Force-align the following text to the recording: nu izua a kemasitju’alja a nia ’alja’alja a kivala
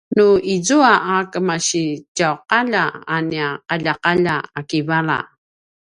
nu 0.15 0.27
izua 0.55 0.93
a 1.13 1.15
kemasitju’alja 1.31 2.83
a 3.15 3.17
nia 3.29 3.47
’alja’alja 3.71 4.35
a 4.57 4.59
kivala 4.69 5.17